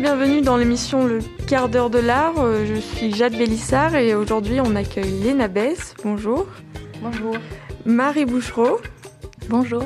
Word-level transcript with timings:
Bienvenue 0.00 0.40
dans 0.40 0.56
l'émission 0.56 1.06
Le 1.06 1.18
quart 1.46 1.68
d'heure 1.68 1.90
de 1.90 1.98
l'art. 1.98 2.38
Euh, 2.38 2.64
je 2.64 2.80
suis 2.80 3.12
Jade 3.12 3.36
Bélissard 3.36 3.96
et 3.96 4.14
aujourd'hui 4.14 4.58
on 4.58 4.74
accueille 4.74 5.12
Léna 5.22 5.46
Bess. 5.46 5.94
Bonjour. 6.02 6.46
Bonjour. 7.02 7.34
Marie 7.84 8.24
Bouchereau. 8.24 8.80
Bonjour. 9.50 9.84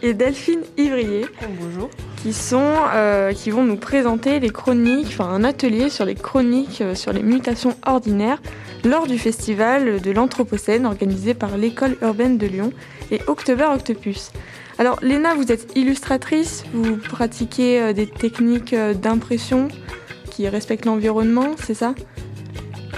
Et 0.00 0.14
Delphine 0.14 0.62
Ivrier. 0.78 1.26
bonjour. 1.60 1.90
Qui, 2.22 2.32
sont, 2.32 2.72
euh, 2.94 3.34
qui 3.34 3.50
vont 3.50 3.62
nous 3.62 3.76
présenter 3.76 4.40
les 4.40 4.48
chroniques, 4.48 5.08
enfin 5.08 5.28
un 5.28 5.44
atelier 5.44 5.90
sur 5.90 6.06
les 6.06 6.14
chroniques 6.14 6.80
euh, 6.80 6.94
sur 6.94 7.12
les 7.12 7.22
mutations 7.22 7.76
ordinaires 7.84 8.40
lors 8.84 9.06
du 9.06 9.18
festival 9.18 10.00
de 10.00 10.10
l'Anthropocène 10.12 10.86
organisé 10.86 11.34
par 11.34 11.58
l'école 11.58 11.98
urbaine 12.00 12.38
de 12.38 12.46
Lyon 12.46 12.72
et 13.10 13.20
October 13.26 13.66
Octopus. 13.70 14.30
Alors 14.78 14.98
Léna, 15.02 15.34
vous 15.34 15.52
êtes 15.52 15.76
illustratrice, 15.76 16.64
vous 16.72 16.96
pratiquez 16.96 17.80
euh, 17.80 17.92
des 17.92 18.06
techniques 18.06 18.72
euh, 18.72 18.94
d'impression 18.94 19.68
qui 20.30 20.48
respectent 20.48 20.86
l'environnement, 20.86 21.50
c'est 21.62 21.74
ça? 21.74 21.94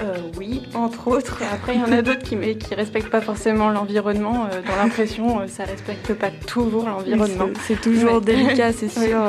Euh, 0.00 0.16
oui, 0.38 0.62
entre 0.74 1.08
autres. 1.08 1.42
Après, 1.52 1.74
il 1.74 1.80
y 1.80 1.84
en 1.84 1.92
a 1.92 2.02
d'autres 2.02 2.22
qui 2.22 2.36
ne 2.36 2.76
respectent 2.76 3.10
pas 3.10 3.20
forcément 3.20 3.70
l'environnement. 3.70 4.48
dans 4.66 4.76
l'impression, 4.76 5.46
ça 5.48 5.64
ne 5.64 5.70
respecte 5.70 6.14
pas 6.14 6.30
toujours 6.46 6.86
l'environnement. 6.88 7.48
c'est 7.66 7.80
toujours 7.80 8.20
délicat, 8.20 8.72
c'est 8.72 8.88
sûr. 9.06 9.20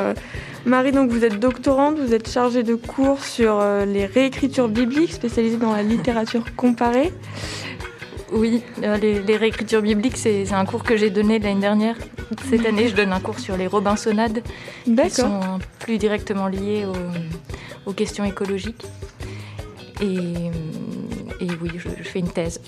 Marie, 0.66 0.92
donc 0.92 1.12
vous 1.12 1.24
êtes 1.24 1.40
doctorante, 1.40 1.98
vous 2.00 2.14
êtes 2.14 2.30
chargée 2.30 2.64
de 2.64 2.76
cours 2.76 3.24
sur 3.24 3.64
les 3.86 4.06
réécritures 4.06 4.68
bibliques, 4.68 5.14
spécialisée 5.14 5.58
dans 5.58 5.74
la 5.74 5.84
littérature 5.84 6.44
comparée. 6.56 7.12
Oui, 8.32 8.64
euh, 8.84 8.98
les, 8.98 9.38
réécritures 9.38 9.82
bibliques, 9.82 10.18
c'est 10.18 10.52
un 10.52 10.66
cours 10.66 10.84
que 10.84 10.98
j'ai 10.98 11.10
donné 11.10 11.40
l'année 11.40 11.62
dernière. 11.62 11.96
Cette 12.50 12.66
année, 12.66 12.88
je 12.88 12.96
donne 12.96 13.14
un 13.14 13.20
cours 13.20 13.40
sur 13.40 13.56
les 13.56 13.68
Robinsonades, 13.68 14.42
qui 14.84 15.10
sont 15.10 15.60
plus 15.80 15.98
directement 15.98 16.48
liées 16.48 16.86
aux, 17.86 17.94
questions 17.94 18.26
écologiques. 18.26 18.86
Et, 20.02 20.52
oui, 21.62 21.70
je, 21.78 21.90
fais 22.04 22.20
une 22.20 22.32
thèse. 22.32 22.60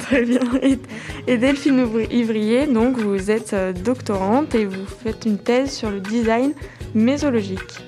Très 0.00 0.24
bien. 0.24 0.40
Et, 1.26 1.36
Delphine 1.36 1.86
Ivrier, 2.10 2.66
donc 2.66 2.98
vous 2.98 3.30
êtes 3.30 3.52
euh, 3.54 3.72
doctorante 3.72 4.54
et 4.54 4.64
vous 4.64 4.86
faites 4.86 5.26
une 5.26 5.38
thèse 5.38 5.72
sur 5.72 5.90
le 5.90 6.00
design 6.00 6.52
mésologique. 6.94 7.87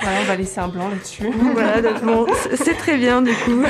Voilà, 0.00 0.18
on 0.20 0.24
va 0.24 0.36
laisser 0.36 0.60
un 0.60 0.68
blanc 0.68 0.88
là-dessus. 0.88 1.30
Voilà, 1.52 1.80
c'est 2.54 2.74
très 2.74 2.96
bien 2.96 3.22
du 3.22 3.32
coup. 3.32 3.62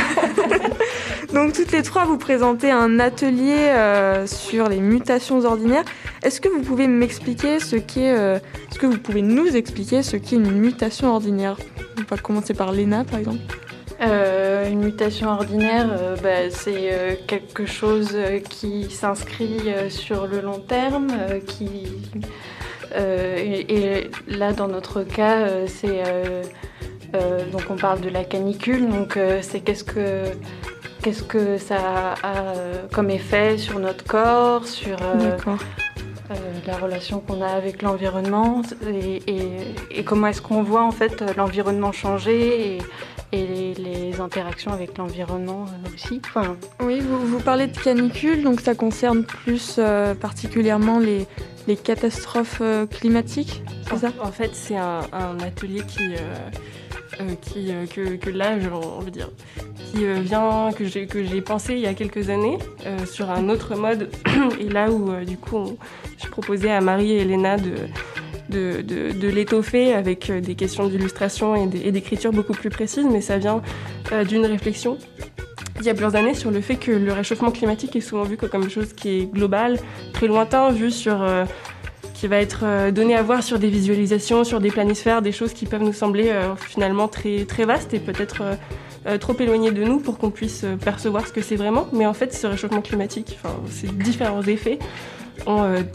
donc 1.35 1.53
toutes 1.53 1.73
les 1.73 1.83
trois, 1.83 2.05
vous 2.05 2.19
présentez 2.19 2.71
un 2.71 2.99
atelier 3.01 3.69
euh, 3.71 4.27
sur 4.27 4.69
les 4.69 4.81
mutations 4.81 5.45
ordinaires. 5.45 5.85
Est-ce 6.23 6.41
que 6.41 6.49
vous 6.49 6.63
pouvez 6.63 6.87
m'expliquer 6.89 7.61
ce 7.61 7.77
qu'est, 7.77 8.17
euh, 8.17 8.39
est-ce 8.71 8.79
que 8.79 8.87
vous 8.87 8.99
pouvez 8.99 9.23
nous 9.23 9.57
expliquer 9.57 10.03
ce 10.03 10.17
qu'est 10.17 10.37
une 10.37 10.53
mutation 10.53 11.13
ordinaire? 11.13 11.57
On 11.99 12.15
va 12.15 12.21
commencer 12.21 12.55
par 12.55 12.73
Léna 12.73 13.05
par 13.05 13.19
exemple. 13.19 13.41
Euh, 14.01 14.69
une 14.69 14.81
mutation 14.81 15.29
ordinaire, 15.29 15.89
bah, 16.23 16.51
c'est 16.51 17.21
quelque 17.29 17.67
chose 17.67 18.17
qui 18.49 18.91
s'inscrit 18.91 19.61
sur 19.91 20.27
le 20.27 20.41
long 20.41 20.59
terme, 20.59 21.09
qui 21.47 21.87
et, 22.97 24.11
là, 24.27 24.53
dans 24.53 24.69
notre 24.69 25.03
cas, 25.03 25.41
euh, 25.41 25.67
c'est 25.67 26.03
euh, 26.05 26.43
donc 27.51 27.63
on 27.71 27.77
parle 27.77 28.01
de 28.01 28.09
la 28.09 28.25
canicule. 28.25 28.89
Donc 28.89 29.19
c'est 29.43 29.61
qu'est-ce 29.61 29.85
que 29.85 30.25
qu'est-ce 31.03 31.23
que 31.23 31.59
ça 31.59 32.15
a 32.23 32.55
comme 32.93 33.11
effet 33.11 33.59
sur 33.59 33.79
notre 33.79 34.05
corps, 34.05 34.67
sur 34.67 34.97
la 36.67 36.77
relation 36.77 37.21
qu'on 37.21 37.43
a 37.43 37.49
avec 37.49 37.83
l'environnement 37.83 38.63
et, 38.87 40.05
comment 40.05 40.29
est-ce 40.29 40.43
qu'on 40.43 40.63
voit 40.63 40.83
en 40.83 40.91
fait 40.91 41.23
l'environnement 41.37 41.93
changer 41.93 42.77
et, 42.77 42.83
les, 43.33 44.21
interactions 44.21 44.73
avec 44.73 44.99
l'environnement 44.99 45.65
aussi. 45.93 46.21
Oui, 46.81 47.01
vous, 47.01 47.27
vous, 47.27 47.41
parlez 47.41 47.67
de 47.67 47.77
canicule, 47.77 48.43
donc 48.43 48.61
ça 48.61 48.75
concerne 48.75 49.25
plus 49.25 49.81
particulièrement 50.21 50.99
les, 50.99 51.27
les 51.67 51.77
catastrophes 51.77 52.59
euh, 52.61 52.87
climatiques, 52.87 53.63
c'est 53.89 53.99
ça? 53.99 54.13
En 54.21 54.33
fait, 54.33 54.51
c'est 54.55 54.77
un, 54.77 55.39
atelier 55.41 55.83
qui, 55.87 56.15
euh, 56.15 56.19
euh, 56.19 56.51
qui 57.41 57.73
que, 57.91 58.31
là, 58.31 58.57
on 58.73 59.01
veut 59.01 59.11
dire, 59.11 59.31
qui 59.77 60.05
vient 60.23 60.71
que 60.73 60.85
j'ai 60.85 61.07
que 61.07 61.41
pensé 61.41 61.75
il 61.75 61.81
y 61.81 61.87
a 61.87 61.95
quelques 61.95 62.31
années 62.31 62.59
sur 63.07 63.31
un 63.31 63.49
autre 63.49 63.77
mode. 63.77 64.11
et 64.61 64.69
là 64.69 64.91
où 64.91 65.13
du 65.25 65.37
coup, 65.37 65.77
je 66.23 66.29
proposais 66.29 66.71
à 66.71 66.81
Marie 66.81 67.13
et 67.13 67.23
Elena 67.23 67.57
de 67.57 67.75
de, 68.51 68.83
de, 68.83 69.29
l'étoffer 69.29 69.95
avec 69.95 70.31
des 70.31 70.55
questions 70.55 70.87
d'illustration 70.87 71.55
et 71.57 71.91
d'écriture 71.91 72.33
beaucoup 72.33 72.53
plus 72.53 72.69
précises, 72.69 73.07
mais 73.11 73.23
ça 73.23 73.39
vient 73.39 73.63
d'une 74.29 74.45
réflexion 74.45 74.99
il 75.83 75.87
y 75.87 75.91
a 75.91 75.95
plusieurs 75.95 76.15
années 76.15 76.35
sur 76.35 76.53
le 76.53 76.61
fait 76.61 76.77
que 76.77 76.93
le 76.93 77.13
réchauffement 77.13 77.51
climatique 77.51 77.97
est 77.97 78.01
souvent 78.01 78.23
vu 78.23 78.37
comme 78.37 78.51
quelque 78.51 78.69
chose 78.69 78.93
qui 78.93 79.09
est 79.19 79.27
global, 79.27 79.79
très 80.13 80.29
lointain, 80.29 80.71
vu 80.71 80.93
sur 80.93 81.21
euh, 81.23 81.45
qui 82.23 82.29
va 82.29 82.37
être 82.37 82.61
euh, 82.63 82.93
donné 82.93 83.17
à 83.17 83.23
voir 83.25 83.43
sur 83.43 83.59
des 83.59 83.69
visualisations, 83.69 84.45
sur 84.45 84.61
des 84.61 84.71
planisphères, 84.71 85.23
des 85.23 85.33
choses 85.33 85.53
qui 85.53 85.67
peuvent 85.67 85.83
nous 85.83 85.93
sembler 85.93 86.29
euh, 86.29 86.55
finalement 86.55 87.09
très 87.09 87.47
très 87.47 87.65
vastes 87.65 87.95
et 87.95 87.99
peut-être 87.99 88.45
trop 89.19 89.35
éloignées 89.41 89.73
de 89.73 89.83
nous 89.83 89.99
pour 89.99 90.19
qu'on 90.19 90.31
puisse 90.31 90.65
percevoir 90.85 91.27
ce 91.27 91.33
que 91.33 91.43
c'est 91.43 91.57
vraiment. 91.57 91.89
Mais 91.93 92.07
en 92.07 92.15
fait, 92.15 92.33
ce 92.33 92.47
réchauffement 92.47 92.81
climatique, 92.81 93.37
ces 93.69 93.89
différents 93.89 94.43
effets, 94.43 94.79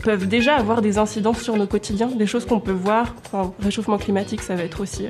peuvent 0.04 0.28
déjà 0.28 0.58
avoir 0.58 0.82
des 0.82 0.98
incidences 0.98 1.42
sur 1.42 1.56
nos 1.56 1.68
quotidiens, 1.68 2.08
des 2.08 2.28
choses 2.28 2.46
qu'on 2.46 2.60
peut 2.60 2.74
voir. 2.74 3.16
Enfin, 3.26 3.54
réchauffement 3.62 3.98
climatique, 3.98 4.42
ça 4.42 4.56
va 4.56 4.64
être 4.64 4.82
aussi 4.82 5.08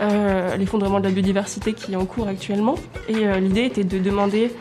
euh, 0.00 0.56
l'effondrement 0.56 1.00
de 1.00 1.04
la 1.04 1.10
biodiversité 1.10 1.72
qui 1.72 1.92
est 1.92 1.96
en 1.96 2.06
cours 2.06 2.28
actuellement. 2.28 2.76
Et 3.08 3.26
euh, 3.26 3.40
l'idée 3.40 3.64
était 3.64 3.84
de 3.84 3.98
demander 3.98 4.52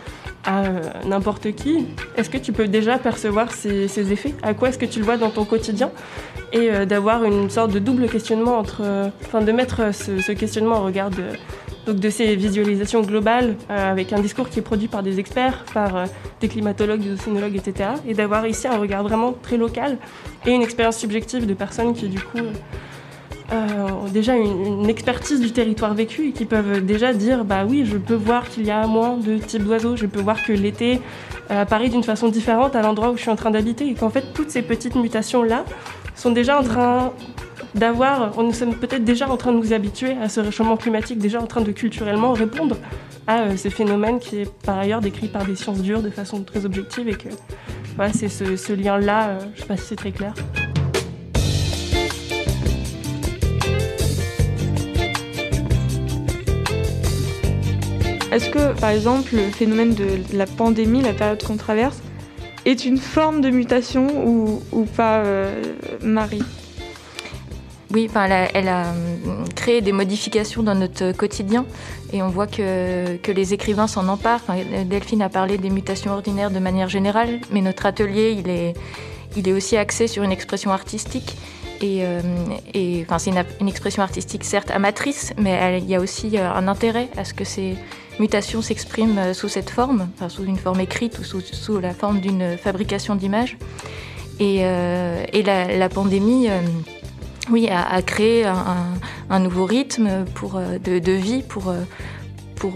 à 0.47 0.63
euh, 0.63 0.81
n'importe 1.05 1.51
qui, 1.51 1.85
est-ce 2.15 2.31
que 2.31 2.37
tu 2.37 2.51
peux 2.51 2.67
déjà 2.67 2.97
percevoir 2.97 3.51
ces, 3.51 4.11
effets? 4.11 4.33
À 4.41 4.55
quoi 4.55 4.69
est-ce 4.69 4.79
que 4.79 4.85
tu 4.85 4.97
le 4.97 5.05
vois 5.05 5.17
dans 5.17 5.29
ton 5.29 5.45
quotidien? 5.45 5.91
Et 6.53 6.85
d'avoir 6.85 7.25
une 7.25 7.49
sorte 7.49 7.71
de 7.71 7.79
double 7.79 8.07
questionnement 8.07 8.57
entre, 8.57 9.11
enfin 9.25 9.41
de 9.41 9.51
mettre 9.51 9.93
ce, 9.93 10.31
questionnement 10.31 10.77
en 10.77 10.85
regard 10.85 11.09
de, 11.09 11.23
donc 11.85 11.97
de 11.97 12.09
ces 12.09 12.37
visualisations 12.37 13.01
globales 13.01 13.57
avec 13.67 14.13
un 14.13 14.21
discours 14.21 14.47
qui 14.47 14.59
est 14.59 14.61
produit 14.61 14.87
par 14.87 15.03
des 15.03 15.19
experts, 15.19 15.65
par 15.73 16.05
des 16.39 16.47
climatologues, 16.47 17.01
des 17.01 17.11
océanologues, 17.11 17.57
etc. 17.57 17.89
Et 18.07 18.13
d'avoir 18.13 18.47
ici 18.47 18.65
un 18.65 18.77
regard 18.77 19.03
vraiment 19.03 19.33
très 19.33 19.57
local 19.57 19.97
et 20.45 20.51
une 20.51 20.61
expérience 20.61 20.95
subjective 20.95 21.45
de 21.45 21.53
personnes 21.53 21.93
qui 21.93 22.07
du 22.07 22.21
coup 22.21 22.39
euh, 23.53 24.09
déjà 24.11 24.35
une, 24.35 24.89
expertise 24.89 25.39
du 25.39 25.51
territoire 25.51 25.93
vécu 25.93 26.29
et 26.29 26.31
qui 26.31 26.45
peuvent 26.45 26.85
déjà 26.85 27.13
dire 27.13 27.45
bah 27.45 27.65
oui, 27.67 27.85
je 27.85 27.97
peux 27.97 28.13
voir 28.13 28.49
qu'il 28.49 28.65
y 28.65 28.71
a 28.71 28.85
moins 28.87 29.17
de 29.17 29.37
types 29.37 29.63
d'oiseaux, 29.63 29.95
je 29.95 30.05
peux 30.05 30.19
voir 30.19 30.43
que 30.43 30.51
l'été 30.51 31.01
euh, 31.49 31.61
apparaît 31.61 31.87
d'une 31.87 32.03
façon 32.03 32.27
différente 32.27 32.75
à 32.75 32.81
l'endroit 32.81 33.11
où 33.11 33.15
je 33.15 33.21
suis 33.21 33.29
en 33.29 33.37
train 33.37 33.51
d'habiter 33.51 33.87
et 33.87 33.93
qu'en 33.93 34.09
fait 34.09 34.33
toutes 34.33 34.49
ces 34.49 34.61
petites 34.61 34.95
mutations 34.95 35.43
là 35.43 35.63
sont 36.15 36.31
déjà 36.31 36.59
en 36.59 36.63
train 36.63 37.13
d'avoir, 37.73 38.41
nous 38.41 38.53
sommes 38.53 38.75
peut-être 38.75 39.05
déjà 39.05 39.29
en 39.29 39.37
train 39.37 39.53
de 39.53 39.57
nous 39.57 39.71
habituer 39.71 40.17
à 40.21 40.27
ce 40.27 40.41
réchauffement 40.41 40.77
climatique, 40.77 41.19
déjà 41.19 41.39
en 41.39 41.47
train 41.47 41.61
de 41.61 41.71
culturellement 41.71 42.33
répondre 42.33 42.75
à 43.27 43.41
euh, 43.41 43.57
ces 43.57 43.69
phénomènes 43.69 44.19
qui 44.19 44.41
est 44.41 44.51
par 44.63 44.77
ailleurs 44.77 44.99
décrit 44.99 45.29
par 45.29 45.45
des 45.45 45.55
sciences 45.55 45.81
dures 45.81 46.01
de 46.01 46.09
façon 46.09 46.43
très 46.43 46.65
objective 46.65 47.07
et 47.07 47.15
que 47.15 47.29
voilà, 47.95 48.11
c'est 48.11 48.29
ce, 48.29 48.57
ce 48.57 48.73
lien-là, 48.73 49.39
je 49.39 49.45
ne 49.45 49.61
sais 49.61 49.67
pas 49.67 49.77
si 49.77 49.85
c'est 49.85 49.95
très 49.95 50.11
clair. 50.11 50.33
Est-ce 58.31 58.49
que, 58.49 58.77
par 58.79 58.89
exemple, 58.89 59.35
le 59.35 59.49
phénomène 59.51 59.93
de 59.93 60.19
la 60.33 60.45
pandémie, 60.45 61.01
la 61.01 61.13
période 61.13 61.41
qu'on 61.43 61.55
traverse, 61.55 62.01
est 62.65 62.83
une 62.83 62.97
forme 62.97 63.39
de 63.39 63.49
mutation 63.49 64.07
ou, 64.25 64.85
pas, 64.97 65.19
euh, 65.19 65.61
Marie? 66.01 66.43
Oui, 67.93 68.09
elle 68.53 68.67
a, 68.67 68.89
hum, 68.89 69.45
créé 69.55 69.79
des 69.79 69.93
modifications 69.93 70.61
dans 70.61 70.75
notre 70.75 71.13
quotidien 71.13 71.65
et 72.11 72.21
on 72.21 72.27
voit 72.27 72.47
que, 72.47 73.15
que 73.15 73.31
les 73.31 73.53
écrivains 73.53 73.87
s'en 73.87 74.09
emparent. 74.09 74.43
Delphine 74.85 75.21
a 75.21 75.29
parlé 75.29 75.57
des 75.57 75.69
mutations 75.69 76.11
ordinaires 76.11 76.51
de 76.51 76.59
manière 76.59 76.89
générale, 76.89 77.39
mais 77.51 77.61
notre 77.61 77.85
atelier, 77.85 78.35
il 78.37 78.49
est, 78.49 78.73
il 79.37 79.47
est 79.47 79.53
aussi 79.53 79.77
axé 79.77 80.07
sur 80.07 80.23
une 80.23 80.33
expression 80.33 80.71
artistique. 80.71 81.37
Et, 81.79 81.99
euh, 82.01 82.21
enfin, 83.03 83.19
c'est 83.19 83.31
une, 83.61 83.67
expression 83.69 84.03
artistique 84.03 84.43
certes 84.43 84.71
amatrice, 84.71 85.33
mais 85.37 85.79
il 85.79 85.87
y 85.87 85.95
a 85.95 86.01
aussi 86.01 86.37
euh, 86.37 86.51
un 86.51 86.67
intérêt 86.67 87.07
à 87.15 87.23
ce 87.23 87.33
que 87.33 87.45
ces 87.45 87.77
mutation 88.19 88.61
s'exprime 88.61 89.17
euh, 89.17 89.33
sous 89.33 89.49
cette 89.49 89.69
forme, 89.69 90.07
sous 90.29 90.43
une 90.43 90.57
forme 90.57 90.79
écrite 90.79 91.19
ou 91.19 91.23
sous, 91.23 91.79
la 91.79 91.93
forme 91.93 92.19
d'une 92.19 92.57
fabrication 92.57 93.15
d'images. 93.15 93.57
Et, 94.39 94.59
euh, 94.61 95.25
la, 95.33 95.89
pandémie, 95.89 96.49
euh, 96.49 96.59
oui, 97.49 97.69
a, 97.69 98.01
créé 98.01 98.45
un, 98.45 99.39
nouveau 99.39 99.65
rythme 99.65 100.25
pour, 100.35 100.59
de, 100.59 101.11
vie 101.11 101.41
pour, 101.41 101.73
pour 102.55 102.73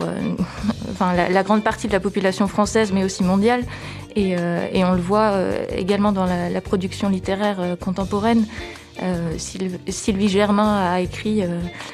enfin, 0.92 1.14
la, 1.14 1.44
grande 1.44 1.64
partie 1.64 1.88
de 1.88 1.94
la 1.94 2.00
population 2.00 2.48
française, 2.48 2.92
mais 2.92 3.04
aussi 3.04 3.24
mondiale. 3.24 3.64
Et, 4.16 4.36
on 4.84 4.94
le 4.94 5.02
voit 5.02 5.34
également 5.76 6.12
dans 6.12 6.26
la, 6.26 6.62
production 6.62 7.10
littéraire 7.10 7.78
contemporaine. 7.80 8.46
Sylvie 9.38 10.30
Germain 10.30 10.94
a 10.94 11.02
écrit 11.02 11.44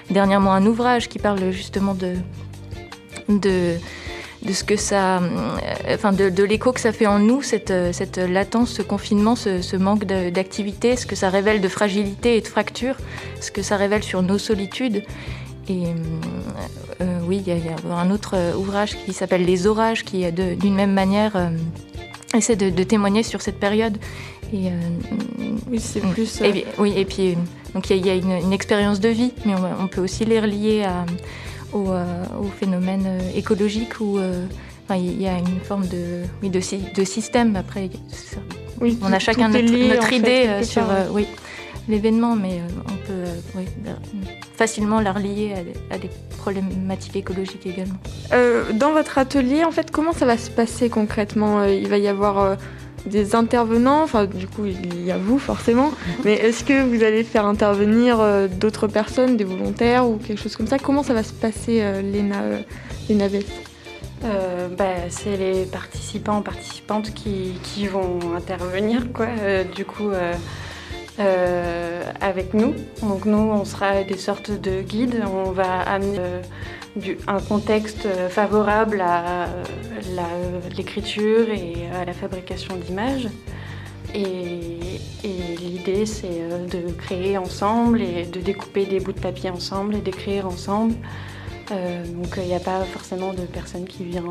dernièrement 0.09 0.53
un 0.53 0.65
ouvrage 0.65 1.09
qui 1.09 1.19
parle 1.19 1.51
justement 1.51 1.94
de, 1.94 2.15
de 3.29 3.75
de 4.44 4.53
ce 4.53 4.63
que 4.63 4.75
ça, 4.75 5.19
enfin 5.89 6.13
de, 6.13 6.44
l'écho 6.44 6.71
que 6.71 6.79
ça 6.79 6.91
fait 6.94 7.07
en 7.07 7.18
nous, 7.18 7.41
cette, 7.41 7.74
cette 7.91 8.18
latence, 8.18 8.69
ce 8.69 8.83
confinement, 8.83 9.35
ce, 9.35 9.75
manque 9.75 10.06
d'activité, 10.06 10.95
ce 10.95 11.07
que 11.07 11.15
ça 11.15 11.29
révèle 11.29 11.59
de 11.59 11.68
fragilité 11.68 12.38
et 12.38 12.41
de 12.41 12.47
fracture, 12.47 12.95
ce 13.41 13.50
que 13.50 13.63
ça 13.63 13.77
révèle 13.77 14.03
sur 14.03 14.21
nos 14.21 14.38
solitudes. 14.38 15.03
Et 15.68 15.85
oui, 17.27 17.41
il 17.45 17.51
y, 17.51 17.68
a 17.68 17.95
un 17.95 18.12
autre 18.12 18.56
ouvrage 18.56 18.95
qui 19.06 19.12
s'appelle 19.12 19.44
Les 19.44 19.65
orages, 19.65 20.03
qui 20.03 20.31
d'une 20.31 20.75
même 20.75 20.94
manière 20.94 21.50
essaie 22.35 22.56
de, 22.56 22.83
témoigner 22.83 23.23
sur 23.23 23.41
cette 23.41 23.59
période. 23.59 23.97
Et, 24.53 24.68
euh, 24.68 24.71
oui, 25.69 25.80
c'est 25.80 26.03
mm. 26.03 26.12
plus. 26.12 26.41
Et, 26.41 26.65
oui, 26.77 26.94
et 26.95 27.06
puis 27.06 27.38
donc 27.73 27.89
il 27.89 28.06
y 28.06 28.09
a, 28.09 28.15
une, 28.15 28.53
expérience 28.53 29.00
de 29.00 29.09
vie, 29.09 29.33
mais 29.45 29.53
on, 29.80 29.88
peut 29.88 30.01
aussi 30.01 30.25
les 30.25 30.39
relier 30.39 30.83
à, 30.83 31.06
au, 31.73 31.91
euh, 31.91 32.23
au, 32.39 32.45
phénomène 32.45 33.05
euh, 33.05 33.19
écologique 33.35 33.99
où 33.99 34.19
il 34.89 35.21
y 35.21 35.27
a 35.27 35.37
une 35.37 35.59
forme 35.61 35.87
de, 35.87 36.23
oui, 36.41 36.49
de, 36.49 36.59
de 36.59 37.03
système. 37.03 37.55
Après, 37.55 37.89
oui, 38.79 38.97
on 39.01 39.11
a 39.11 39.19
chacun 39.19 39.49
notre, 39.49 39.95
notre 39.95 40.13
idée 40.13 40.63
sur 40.63 40.83
oui, 41.11 41.27
l'événement, 41.89 42.35
mais 42.35 42.61
on 42.85 43.07
peut 43.07 43.29
oui, 43.55 43.65
facilement 44.57 44.99
la 44.99 45.13
relier 45.13 45.53
à, 45.91 45.97
des 45.97 46.09
problématiques 46.37 47.15
écologiques 47.15 47.65
également. 47.65 47.97
Euh, 48.33 48.73
dans 48.73 48.91
votre 48.91 49.17
atelier, 49.17 49.63
en 49.63 49.71
fait, 49.71 49.91
comment 49.91 50.13
ça 50.13 50.25
va 50.25 50.37
se 50.37 50.49
passer 50.49 50.89
concrètement? 50.89 51.59
Euh, 51.59 51.73
Il 51.73 51.87
va 51.87 51.97
y 51.97 52.07
avoir 52.07 52.39
euh, 52.39 52.55
des 53.07 53.36
intervenants, 53.36 54.04
enfin 54.04 54.25
du 54.25 54.48
coup 54.48 54.65
il 54.65 55.04
y 55.04 55.12
a 55.12 55.18
vous 55.18 55.39
forcément, 55.39 55.92
mais 56.24 56.33
est-ce 56.33 56.63
que 56.63 56.83
vous 56.83 57.04
allez 57.04 57.24
faire 57.24 57.45
intervenir 57.45 58.19
d'autres 58.59 58.88
personnes, 58.88 59.38
des 59.38 59.44
volontaires 59.44 60.07
ou 60.07 60.18
quelque 60.18 60.42
chose 60.42 60.56
comme 60.56 60.68
ça? 60.68 60.77
Comment 60.77 61.04
ça 61.04 61.13
va 61.13 61.24
se 61.24 61.33
passer, 61.33 61.83
Léna, 62.04 62.42
Léna 63.09 63.27
bah, 64.77 64.86
c'est 65.09 65.38
les 65.38 65.65
participants, 65.65 66.42
participantes 66.42 67.13
qui, 67.13 67.54
qui 67.63 67.88
vont 67.88 68.19
intervenir. 68.36 69.12
Quoi. 69.13 69.27
du 69.75 69.86
coup, 69.86 70.12
euh, 71.19 72.04
avec 72.21 72.54
nous. 72.54 72.75
Donc 73.01 73.25
nous, 73.25 73.38
on 73.38 73.65
sera 73.65 74.04
des 74.04 74.18
sortes 74.18 74.51
de 74.51 74.81
guides. 74.81 75.24
On 75.25 75.50
va 75.50 75.81
amener 75.81 76.19
euh, 76.19 76.42
un 77.27 77.39
contexte 77.39 78.07
favorable 78.29 79.01
à 79.01 79.47
l'écriture 80.75 81.49
et 81.49 81.75
à 81.94 82.05
la 82.05 82.13
fabrication 82.13 82.75
d'images. 82.75 83.27
Et, 84.13 84.77
l'idée, 85.59 86.05
c'est 86.05 86.27
euh, 86.31 86.65
de 86.65 86.91
créer 86.94 87.38
ensemble 87.38 88.01
et 88.01 88.25
de 88.25 88.39
découper 88.39 88.85
des 88.85 88.99
bouts 88.99 89.11
de 89.11 89.19
papier 89.19 89.49
ensemble 89.49 89.95
et 89.95 89.99
d'écrire 89.99 90.47
ensemble. 90.47 90.95
donc 91.69 92.33
il 92.38 92.44
n'y 92.44 92.55
a 92.55 92.61
pas 92.61 92.81
forcément 92.85 93.33
de 93.33 93.41
personnes 93.41 93.85
qui 93.85 94.05
viennent 94.05 94.29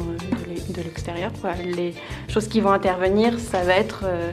de 0.70 0.82
l'extérieur. 0.82 1.30
Les 1.62 1.94
choses 2.28 2.48
qui 2.48 2.60
vont 2.60 2.72
intervenir, 2.72 3.38
ça 3.38 3.62
va 3.62 3.74
être 3.74 4.04
euh, 4.04 4.32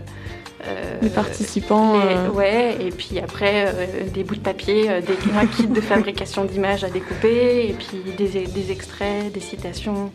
les 1.03 1.09
participants. 1.09 1.99
Euh. 1.99 2.29
Ouais, 2.29 2.77
et 2.79 2.89
puis 2.89 3.19
après 3.19 3.65
euh, 3.67 3.85
des 4.13 4.23
bouts 4.23 4.35
de 4.35 4.39
papier, 4.39 5.01
des, 5.01 5.17
un 5.37 5.45
kit 5.45 5.67
de 5.67 5.81
fabrication 5.81 6.45
d'images 6.45 6.83
à 6.83 6.89
découper, 6.89 7.69
et 7.69 7.73
puis 7.73 7.99
des, 8.17 8.71
extraits, 8.71 9.31
des 9.31 9.39
citations 9.39 10.11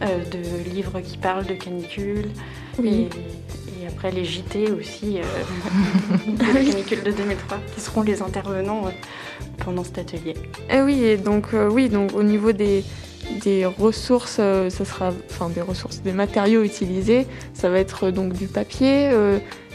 de 0.00 0.70
livres 0.70 1.00
qui 1.00 1.18
parlent 1.18 1.46
de 1.46 1.54
canicule. 1.54 2.28
Et, 2.84 3.08
après 3.86 4.10
les 4.10 4.24
JT 4.24 4.70
aussi 4.70 5.14
de 6.26 6.54
la 6.54 6.62
canicule 6.62 7.02
de 7.02 7.10
2003, 7.10 7.58
qui 7.74 7.80
seront 7.80 8.02
les 8.02 8.20
intervenants 8.20 8.82
pendant 9.64 9.82
cet 9.82 9.98
atelier. 9.98 10.34
Eh 10.70 10.82
oui, 10.82 11.02
et 11.02 11.16
donc, 11.16 11.46
oui, 11.70 11.88
donc 11.88 12.14
au 12.14 12.22
niveau 12.22 12.52
des, 12.52 12.84
des 13.42 13.64
ressources, 13.64 14.36
ça 14.36 14.84
sera, 14.84 15.10
enfin 15.30 15.48
des 15.48 15.62
ressources, 15.62 16.02
des 16.02 16.12
matériaux 16.12 16.62
utilisés, 16.62 17.26
ça 17.54 17.70
va 17.70 17.78
être 17.78 18.10
donc 18.10 18.34
du 18.34 18.46
papier, 18.46 19.10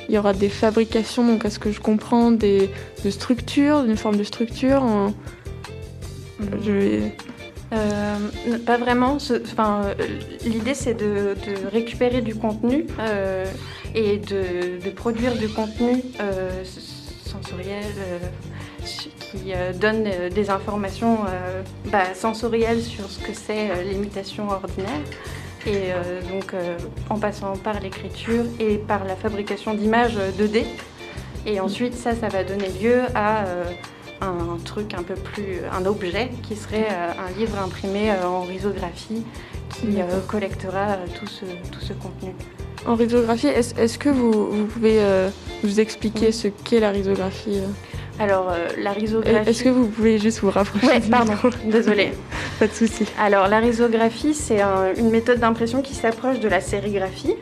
il 0.10 0.16
y 0.16 0.18
aura 0.18 0.34
des 0.34 0.50
fabrications, 0.50 1.26
donc 1.26 1.46
à 1.46 1.50
ce 1.50 1.60
que 1.60 1.72
je 1.72 1.80
comprends, 1.80 2.32
des, 2.32 2.70
de 3.04 3.10
structures, 3.10 3.84
d'une 3.84 3.98
forme 3.98 4.18
de 4.18 4.24
structure. 4.24 4.84
Je 6.64 7.10
euh, 7.74 8.58
pas 8.66 8.78
vraiment. 8.78 9.18
Enfin, 9.18 9.82
L'idée, 10.46 10.74
c'est 10.74 10.94
de, 10.94 11.36
récupérer 11.72 12.22
du 12.22 12.36
contenu 12.36 12.86
euh, 13.00 13.46
et 13.96 14.18
de, 14.18 14.90
produire 14.92 15.34
du 15.36 15.50
contenu 15.50 16.04
euh, 16.20 16.64
sensoriel 17.26 17.84
qui 18.84 19.54
donne 19.80 20.08
des 20.30 20.50
informations 20.50 21.20
bah, 21.92 22.14
sensorielles 22.14 22.82
sur 22.82 23.10
ce 23.10 23.20
que 23.20 23.34
c'est 23.34 23.84
l'imitation 23.84 24.50
ordinaire. 24.50 25.02
Et 25.65 25.94
euh, 25.94 26.21
donc, 26.21 26.54
euh, 26.54 26.77
en 27.10 27.18
passant 27.18 27.56
par 27.56 27.80
l'écriture 27.80 28.44
et 28.60 28.77
par 28.77 29.06
la 29.06 29.15
fabrication 29.15 29.74
d'images 29.74 30.18
2D. 30.38 30.65
Et 31.45 31.60
ensuite, 31.60 31.94
ça, 31.94 32.15
ça 32.15 32.27
va 32.27 32.44
donner 32.44 32.68
lieu 32.81 33.01
à 33.15 33.45
euh, 33.45 33.63
un 34.21 34.57
truc 34.63 34.94
un 34.94 35.04
peu 35.04 35.15
plus, 35.15 35.60
un 35.71 35.86
objet 35.86 36.31
qui 36.44 36.56
serait 36.56 36.88
un 36.89 37.38
livre 37.38 37.57
imprimé 37.60 38.12
en 38.24 38.42
risographie 38.42 39.24
qui 39.69 39.98
collectera 40.27 40.98
tout 41.19 41.27
ce, 41.27 41.44
tout 41.71 41.81
ce 41.81 41.92
contenu. 41.92 42.33
En 42.86 42.95
risographie, 42.95 43.48
est-ce 43.48 43.98
que 43.98 44.07
vous, 44.07 44.50
vous 44.50 44.66
pouvez 44.66 45.01
nous 45.62 45.81
expliquer 45.81 46.31
ce 46.31 46.48
qu'est 46.48 46.80
la 46.80 46.92
risographie 46.92 47.59
alors, 48.19 48.51
euh, 48.51 48.68
la 48.77 48.92
risographie. 48.92 49.50
Est-ce 49.50 49.63
que 49.63 49.69
vous 49.69 49.88
pouvez 49.88 50.19
juste 50.19 50.39
vous 50.42 50.51
rapprocher 50.51 50.88
Oui, 50.88 51.10
pardon, 51.10 51.33
désolée. 51.65 52.12
Pas 52.60 52.68
de 52.68 52.74
souci. 52.74 53.06
Alors, 53.19 53.48
la 53.48 53.60
risographie, 53.60 54.33
c'est 54.33 54.62
une 54.98 55.10
méthode 55.10 55.39
d'impression 55.39 55.81
qui 55.81 55.95
s'approche 55.95 56.39
de 56.39 56.47
la 56.47 56.61
sérigraphie. 56.61 57.35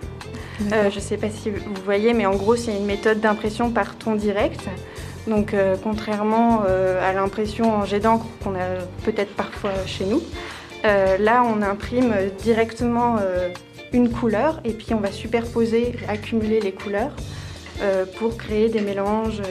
Euh, 0.71 0.89
je 0.89 0.95
ne 0.95 1.01
sais 1.01 1.17
pas 1.17 1.29
si 1.29 1.49
vous 1.49 1.59
voyez, 1.83 2.13
mais 2.13 2.25
en 2.25 2.35
gros, 2.35 2.55
c'est 2.55 2.75
une 2.75 2.85
méthode 2.85 3.19
d'impression 3.19 3.71
par 3.71 3.97
ton 3.97 4.15
direct. 4.15 4.61
Donc, 5.27 5.53
euh, 5.53 5.75
contrairement 5.81 6.63
à 6.63 7.13
l'impression 7.13 7.75
en 7.75 7.85
jet 7.85 7.99
d'encre 7.99 8.25
qu'on 8.43 8.55
a 8.55 8.79
peut-être 9.03 9.33
parfois 9.35 9.71
chez 9.85 10.05
nous, 10.05 10.21
là, 10.83 11.43
on 11.45 11.61
imprime 11.61 12.13
directement 12.41 13.17
une 13.91 14.09
couleur 14.09 14.61
et 14.63 14.71
puis 14.71 14.93
on 14.93 14.99
va 14.99 15.11
superposer, 15.11 15.95
accumuler 16.07 16.59
les 16.61 16.71
couleurs 16.71 17.11
pour 18.17 18.37
créer 18.37 18.69
des 18.69 18.81
mélanges 18.81 19.41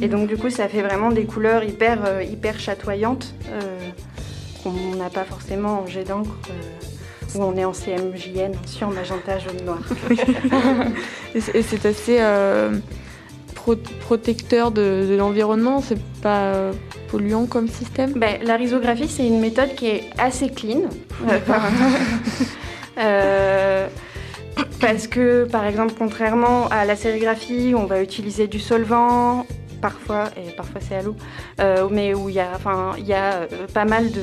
et 0.00 0.08
donc 0.08 0.28
du 0.28 0.36
coup, 0.36 0.50
ça 0.50 0.68
fait 0.68 0.82
vraiment 0.82 1.10
des 1.10 1.24
couleurs 1.24 1.64
hyper, 1.64 2.04
euh, 2.06 2.22
hyper 2.22 2.60
chatoyantes 2.60 3.34
euh, 3.50 3.90
qu'on 4.62 4.94
n'a 4.96 5.10
pas 5.10 5.24
forcément 5.24 5.80
en 5.80 5.86
jet 5.86 6.04
d'encre. 6.04 6.36
Euh, 6.50 6.52
où 7.34 7.42
on 7.42 7.54
est 7.58 7.64
en 7.66 7.74
CMJN, 7.74 8.52
sur 8.64 8.88
magenta, 8.88 9.38
jaune, 9.38 9.62
noir. 9.62 9.80
et 11.34 11.40
c'est 11.40 11.84
assez 11.84 12.22
protecteur 14.00 14.70
de, 14.70 15.14
l'environnement, 15.18 15.82
c'est 15.82 16.02
pas 16.22 16.70
polluant 17.08 17.44
comme 17.44 17.68
système? 17.68 18.14
Ben, 18.14 18.38
La 18.42 18.56
risographie, 18.56 19.08
c'est 19.08 19.26
une 19.26 19.40
méthode 19.40 19.74
qui 19.74 19.88
est 19.88 20.04
assez 20.16 20.48
clean. 20.48 20.84
parce 24.80 25.06
que, 25.06 25.44
par 25.44 25.66
exemple, 25.66 25.92
contrairement 25.98 26.68
à 26.68 26.86
la 26.86 26.96
sérigraphie, 26.96 27.74
on 27.76 27.84
va 27.84 28.00
utiliser 28.00 28.46
du 28.46 28.58
solvant, 28.58 29.44
parfois, 29.80 30.30
et 30.36 30.50
parfois 30.52 30.80
c'est 30.80 30.96
à 30.96 31.02
l'eau, 31.02 31.16
euh, 31.60 31.88
mais 31.90 32.14
où 32.14 32.28
il 32.28 32.34
y 32.34 32.40
a, 32.40 32.50
enfin, 32.54 32.94
il 32.98 33.06
y 33.06 33.14
a 33.14 33.34
euh, 33.34 33.66
pas 33.72 33.84
mal 33.84 34.10
de, 34.10 34.20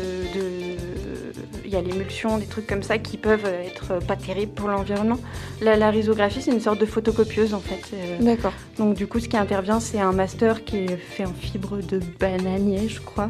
il 1.63 1.71
y 1.71 1.75
a 1.75 1.81
l'émulsion, 1.81 2.37
des 2.37 2.45
trucs 2.45 2.67
comme 2.67 2.83
ça 2.83 2.97
qui 2.97 3.17
peuvent 3.17 3.45
être 3.45 4.05
pas 4.05 4.15
terribles 4.15 4.53
pour 4.53 4.69
l'environnement. 4.69 5.19
La, 5.61 5.75
la, 5.75 5.89
risographie, 5.89 6.41
c'est 6.41 6.51
une 6.51 6.59
sorte 6.59 6.79
de 6.79 6.85
photocopieuse 6.85 7.53
en 7.53 7.59
fait. 7.59 7.81
Euh, 7.93 8.17
D'accord. 8.19 8.53
Donc 8.77 8.95
du 8.95 9.07
coup, 9.07 9.19
ce 9.19 9.27
qui 9.27 9.37
intervient, 9.37 9.79
c'est 9.79 9.99
un 9.99 10.11
master 10.11 10.63
qui 10.63 10.77
est 10.77 10.97
fait 10.97 11.25
en 11.25 11.33
fibre 11.33 11.77
de 11.81 11.99
bananier, 12.19 12.87
je 12.87 13.01
crois, 13.01 13.29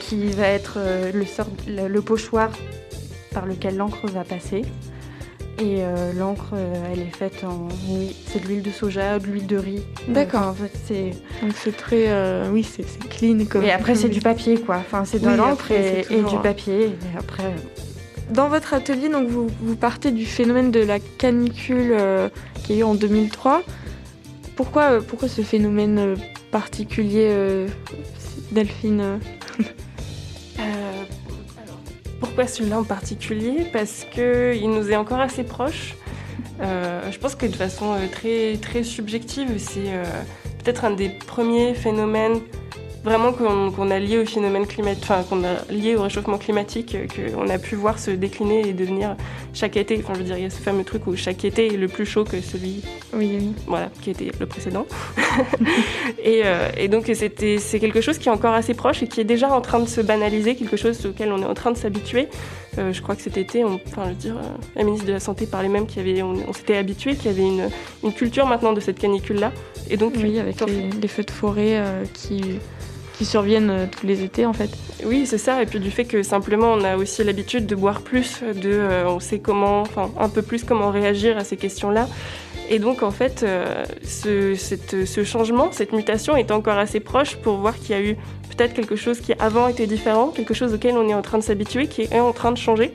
qui 0.00 0.26
va 0.30 0.46
être 0.46 0.78
le, 1.12 1.24
sort, 1.24 1.48
le 1.66 2.00
pochoir 2.02 2.50
par 3.32 3.46
lequel 3.46 3.76
l'encre 3.76 4.06
va 4.06 4.22
passer. 4.22 4.62
Et 5.62 5.76
euh, 5.78 6.12
l'encre, 6.12 6.54
euh, 6.54 6.74
elle 6.92 7.02
est 7.02 7.16
faite 7.16 7.44
en. 7.44 7.68
c'est 8.26 8.42
de 8.42 8.48
l'huile 8.48 8.62
de 8.62 8.72
soja, 8.72 9.20
de 9.20 9.26
l'huile 9.26 9.46
de 9.46 9.56
riz. 9.56 9.82
D'accord. 10.08 10.48
en 10.48 10.54
fait, 10.54 10.72
c'est. 10.86 11.10
Donc 11.40 11.52
c'est 11.54 11.76
très. 11.76 12.06
Euh, 12.08 12.50
oui, 12.50 12.64
c'est, 12.64 12.84
clean 13.08 13.44
comme. 13.48 13.62
Et 13.62 13.70
après, 13.70 13.94
c'est 13.94 14.08
du 14.08 14.20
papier, 14.20 14.58
quoi. 14.58 14.78
Enfin, 14.78 15.04
c'est 15.04 15.20
de 15.22 15.28
l'encre 15.28 15.70
et, 15.70 16.04
du 16.10 16.36
papier. 16.42 16.86
Et 16.86 17.16
après. 17.16 17.54
Dans 18.30 18.48
votre 18.48 18.74
atelier, 18.74 19.08
donc 19.08 19.28
vous, 19.28 19.48
vous, 19.60 19.76
partez 19.76 20.10
du 20.10 20.26
phénomène 20.26 20.72
de 20.72 20.80
la 20.80 20.98
canicule 20.98 21.94
qui 22.64 22.72
a 22.72 22.76
eu 22.78 22.82
en 22.82 22.96
2003. 22.96 23.62
Pourquoi, 24.56 25.00
pourquoi 25.00 25.28
ce 25.28 25.42
phénomène 25.42 26.16
particulier, 26.50 27.66
Delphine 28.50 29.20
pourquoi 32.22 32.46
celui-là 32.46 32.78
en 32.78 32.84
particulier? 32.84 33.66
Parce 33.72 34.06
qu'il 34.08 34.70
nous 34.70 34.92
est 34.92 34.96
encore 34.96 35.18
assez 35.18 35.42
proche. 35.42 35.96
Euh, 36.60 37.10
je 37.10 37.18
pense 37.18 37.34
que 37.34 37.46
de 37.46 37.56
façon 37.56 37.94
euh, 37.94 38.56
très, 38.60 38.84
subjective, 38.84 39.48
c'est 39.58 39.88
euh, 39.88 40.04
peut-être 40.62 40.84
un 40.84 40.92
des 40.92 41.08
premiers 41.08 41.74
phénomènes 41.74 42.38
vraiment 43.04 43.32
qu'on 43.32 43.90
a 43.90 43.98
lié 43.98 44.18
au 44.18 44.24
phénomène 44.24 44.66
climatique, 44.66 45.02
enfin 45.04 45.24
qu'on 45.28 45.44
a 45.44 45.72
lié 45.72 45.96
au 45.96 46.02
réchauffement 46.02 46.38
climatique, 46.38 46.94
euh, 46.94 47.06
qu'on 47.34 47.48
a 47.48 47.58
pu 47.58 47.74
voir 47.74 47.98
se 47.98 48.10
décliner 48.10 48.68
et 48.68 48.72
devenir 48.72 49.16
chaque 49.54 49.76
été. 49.76 50.00
Enfin, 50.02 50.14
je 50.14 50.18
veux 50.20 50.24
dire, 50.24 50.38
il 50.38 50.44
y 50.44 50.46
a 50.46 50.50
ce 50.50 50.60
fameux 50.60 50.84
truc 50.84 51.06
où 51.06 51.16
chaque 51.16 51.44
été 51.44 51.74
est 51.74 51.76
le 51.76 51.88
plus 51.88 52.06
chaud 52.06 52.24
que 52.24 52.40
celui, 52.40 52.82
oui, 53.12 53.36
oui. 53.40 53.52
voilà, 53.66 53.90
qui 54.00 54.10
était 54.10 54.30
le 54.38 54.46
précédent. 54.46 54.86
et, 56.22 56.42
euh, 56.44 56.68
et, 56.76 56.88
donc 56.88 57.10
c'était, 57.12 57.58
c'est 57.58 57.80
quelque 57.80 58.00
chose 58.00 58.18
qui 58.18 58.28
est 58.28 58.32
encore 58.32 58.54
assez 58.54 58.74
proche 58.74 59.02
et 59.02 59.08
qui 59.08 59.20
est 59.20 59.24
déjà 59.24 59.52
en 59.52 59.60
train 59.60 59.80
de 59.80 59.88
se 59.88 60.00
banaliser, 60.00 60.54
quelque 60.54 60.76
chose 60.76 61.04
auquel 61.06 61.32
on 61.32 61.42
est 61.42 61.46
en 61.46 61.54
train 61.54 61.72
de 61.72 61.78
s'habituer. 61.78 62.28
Euh, 62.78 62.92
je 62.92 63.02
crois 63.02 63.16
que 63.16 63.22
cet 63.22 63.36
été, 63.36 63.64
on, 63.64 63.80
enfin, 63.86 64.04
je 64.04 64.08
veux 64.10 64.14
dire, 64.14 64.36
la 64.76 64.84
ministre 64.84 65.06
de 65.06 65.12
la 65.12 65.20
Santé 65.20 65.46
parlait 65.46 65.68
même 65.68 65.86
qu'il 65.86 66.06
y 66.06 66.10
avait, 66.10 66.22
on, 66.22 66.52
s'était 66.52 66.76
habitué, 66.76 67.16
qu'il 67.16 67.26
y 67.26 67.34
avait 67.34 67.42
une, 67.42 67.68
une, 68.04 68.12
culture 68.12 68.46
maintenant 68.46 68.72
de 68.72 68.80
cette 68.80 68.98
canicule-là. 68.98 69.52
Et 69.90 69.96
donc, 69.96 70.14
oui, 70.16 70.38
avec 70.38 70.60
les, 70.66 70.88
les, 70.88 71.08
feux 71.08 71.24
de 71.24 71.30
forêt 71.30 71.82
qui 72.14 72.60
qui 73.12 73.24
surviennent 73.24 73.70
euh, 73.70 73.86
tous 73.90 74.06
les 74.06 74.22
étés 74.22 74.46
en 74.46 74.52
fait. 74.52 74.70
Oui, 75.04 75.26
c'est 75.26 75.38
ça. 75.38 75.62
Et 75.62 75.66
puis 75.66 75.80
du 75.80 75.90
fait 75.90 76.04
que 76.04 76.22
simplement 76.22 76.72
on 76.72 76.84
a 76.84 76.96
aussi 76.96 77.22
l'habitude 77.24 77.66
de 77.66 77.74
boire 77.74 78.00
plus, 78.00 78.42
de, 78.42 78.70
euh, 78.70 79.04
on 79.06 79.20
sait 79.20 79.38
comment, 79.38 79.80
enfin 79.82 80.10
un 80.18 80.28
peu 80.28 80.42
plus 80.42 80.64
comment 80.64 80.90
réagir 80.90 81.36
à 81.36 81.44
ces 81.44 81.56
questions-là. 81.56 82.08
Et 82.70 82.78
donc 82.78 83.02
en 83.02 83.10
fait, 83.10 83.42
euh, 83.42 83.84
ce, 84.02 84.54
ce, 84.54 85.24
changement, 85.24 85.68
cette 85.72 85.92
mutation 85.92 86.36
est 86.36 86.50
encore 86.50 86.78
assez 86.78 87.00
proche 87.00 87.36
pour 87.36 87.56
voir 87.56 87.78
qu'il 87.78 87.90
y 87.90 87.94
a 87.94 88.02
eu 88.02 88.16
peut-être 88.56 88.72
quelque 88.72 88.96
chose 88.96 89.20
qui 89.20 89.32
avant 89.38 89.68
était 89.68 89.86
différent, 89.86 90.28
quelque 90.28 90.54
chose 90.54 90.72
auquel 90.72 90.96
on 90.96 91.08
est 91.08 91.14
en 91.14 91.22
train 91.22 91.38
de 91.38 91.42
s'habituer, 91.42 91.86
qui 91.86 92.02
est 92.02 92.20
en 92.20 92.32
train 92.32 92.52
de 92.52 92.58
changer 92.58 92.92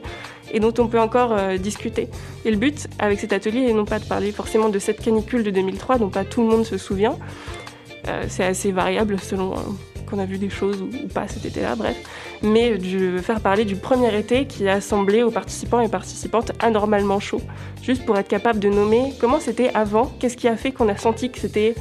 et 0.51 0.61
dont 0.61 0.73
on 0.79 0.87
peut 0.87 0.99
encore 0.99 1.35
discuter. 1.59 2.07
Et 2.45 2.51
le 2.51 2.55
but 2.55 2.87
avec 2.99 3.19
cet 3.19 3.33
atelier 3.33 3.67
est 3.69 3.73
non 3.73 3.83
pas 3.83 3.99
de 3.99 4.05
parler 4.05 4.31
forcément 4.31 4.69
de 4.69 4.79
cette 4.79 5.01
canicule 5.01 5.43
de 5.43 5.51
2003 5.51 5.97
dont 5.97 6.09
pas 6.09 6.23
tout 6.23 6.41
le 6.41 6.47
monde 6.47 6.65
se 6.65 6.77
souvient. 6.77 7.17
c'est 8.29 8.45
assez 8.45 8.71
variable 8.71 9.19
selon 9.19 9.55
qu'on 10.07 10.19
a 10.19 10.25
vu 10.25 10.37
des 10.37 10.49
choses 10.49 10.81
ou, 10.81 10.89
pas 11.13 11.27
cet 11.27 11.45
été-là, 11.45 11.75
bref. 11.75 11.95
Mais 12.41 12.77
de 12.77 13.17
faire 13.19 13.39
parler 13.41 13.65
du 13.65 13.75
premier 13.75 14.17
été 14.17 14.45
qui 14.45 14.67
a 14.67 14.81
semblé 14.81 15.23
aux 15.23 15.31
participants 15.31 15.79
et 15.81 15.89
participantes 15.89 16.51
anormalement 16.59 17.19
chaud, 17.19 17.41
juste 17.81 18.05
pour 18.05 18.17
être 18.17 18.27
capable 18.27 18.59
de 18.59 18.69
nommer 18.69 19.13
comment 19.19 19.39
c'était 19.39 19.71
avant, 19.73 20.11
qu'est-ce 20.19 20.37
qui 20.37 20.47
a 20.47 20.55
fait 20.55 20.71
qu'on 20.71 20.89
a 20.89 20.97
senti 20.97 21.29
que 21.29 21.39
c'était 21.39 21.75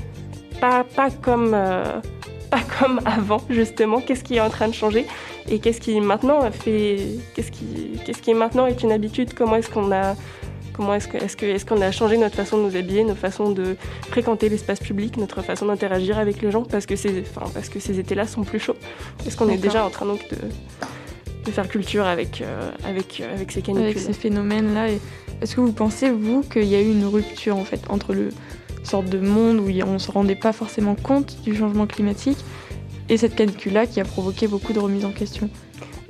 pas, 0.60 0.84
pas 0.84 1.10
comme... 1.10 1.52
Euh, 1.54 2.00
pas 2.50 2.60
comme 2.78 3.00
avant 3.04 3.40
justement, 3.50 4.00
qu'est-ce 4.00 4.22
qui 4.22 4.36
est 4.36 4.40
en 4.40 4.50
train 4.50 4.68
de 4.68 4.74
changer 4.74 5.04
et 5.48 5.58
qu'est-ce 5.58 5.80
qui 5.80 6.00
maintenant 6.00 6.48
fait, 6.52 6.96
qu'est-ce 7.34 7.50
qui, 7.50 7.98
qu'est-ce 8.04 8.22
qui 8.22 8.34
maintenant 8.34 8.66
est 8.66 8.82
une 8.84 8.92
habitude, 8.92 9.34
comment 9.34 9.56
est-ce 9.56 9.70
qu'on 9.70 9.90
a 9.90 10.14
Comment 10.76 10.94
est-ce 10.94 11.08
qu'on 11.08 11.18
est 11.18 11.54
est 11.54 11.68
qu'on 11.68 11.80
a 11.80 11.90
changé 11.90 12.18
notre 12.18 12.36
façon 12.36 12.58
de 12.58 12.64
nous 12.64 12.76
habiller, 12.76 13.02
notre 13.02 13.20
façon 13.20 13.50
de 13.50 13.76
fréquenter 14.10 14.48
l'espace 14.48 14.80
public, 14.80 15.16
notre 15.16 15.40
façon 15.42 15.66
d'interagir 15.66 16.18
avec 16.18 16.42
les 16.42 16.50
gens 16.50 16.62
parce 16.62 16.84
que 16.84 16.96
ces, 16.96 17.22
enfin, 17.22 17.50
parce 17.54 17.68
que 17.68 17.80
ces 17.80 17.98
étés-là 17.98 18.26
sont 18.26 18.44
plus 18.44 18.58
chauds? 18.58 18.76
Est-ce 19.26 19.36
qu'on 19.36 19.48
est 19.48 19.56
déjà 19.56 19.84
en 19.84 19.90
train 19.90 20.04
donc 20.04 20.28
de, 20.28 20.36
de 21.46 21.50
faire 21.50 21.68
culture 21.68 22.04
avec, 22.04 22.42
euh, 22.42 22.70
avec, 22.84 23.20
euh, 23.20 23.34
avec 23.34 23.52
ces 23.52 23.62
canicules. 23.62 23.86
Avec 23.86 23.98
ces 23.98 24.12
phénomènes-là. 24.12 24.88
Est-ce 25.40 25.56
que 25.56 25.60
vous 25.60 25.72
pensez, 25.72 26.10
vous, 26.10 26.42
qu'il 26.42 26.64
y 26.64 26.74
a 26.74 26.80
eu 26.80 26.90
une 26.90 27.06
rupture 27.06 27.56
en 27.56 27.64
fait 27.64 27.80
entre 27.88 28.12
le 28.12 28.30
sorte 28.82 29.06
de 29.06 29.18
monde 29.18 29.58
où 29.58 29.68
on 29.86 29.94
ne 29.94 29.98
se 29.98 30.10
rendait 30.10 30.36
pas 30.36 30.52
forcément 30.52 30.94
compte 30.94 31.40
du 31.42 31.56
changement 31.56 31.86
climatique 31.86 32.38
et 33.08 33.16
cette 33.16 33.34
canicule-là 33.34 33.86
qui 33.86 34.00
a 34.00 34.04
provoqué 34.04 34.48
beaucoup 34.48 34.72
de 34.72 34.78
remises 34.78 35.04
en 35.04 35.12
question? 35.12 35.48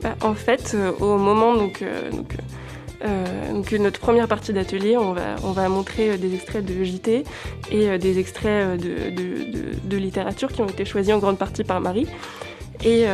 Bah, 0.03 0.17
En 0.23 0.35
fait, 0.35 0.73
euh, 0.75 0.93
au 1.01 1.19
moment 1.19 1.55
donc, 1.55 1.83
donc 2.13 2.35
euh, 2.35 2.43
donc 3.53 3.73
notre 3.73 4.01
première 4.01 4.29
partie 4.29 4.53
d'atelier, 4.53 4.97
on 4.97 5.13
va, 5.13 5.37
on 5.43 5.53
va 5.53 5.69
montrer 5.69 6.11
euh, 6.11 6.17
des 6.17 6.35
extraits 6.35 6.65
de 6.65 6.85
JT 6.85 7.25
et 7.71 7.89
euh, 7.89 7.99
des 7.99 8.19
extraits 8.19 8.79
de, 8.79 9.97
littérature 9.97 10.53
qui 10.53 10.61
ont 10.61 10.67
été 10.67 10.85
choisis 10.85 11.13
en 11.15 11.19
grande 11.19 11.39
partie 11.39 11.65
par 11.65 11.81
Marie. 11.81 12.07
Et 12.85 13.07